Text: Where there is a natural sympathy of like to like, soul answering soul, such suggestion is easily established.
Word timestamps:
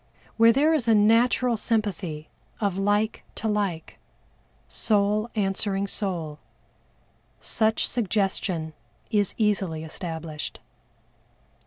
Where 0.35 0.51
there 0.51 0.73
is 0.73 0.87
a 0.87 0.95
natural 0.95 1.55
sympathy 1.57 2.27
of 2.59 2.75
like 2.75 3.23
to 3.35 3.47
like, 3.47 3.99
soul 4.67 5.29
answering 5.35 5.85
soul, 5.85 6.39
such 7.39 7.87
suggestion 7.87 8.73
is 9.11 9.35
easily 9.37 9.83
established. 9.83 10.59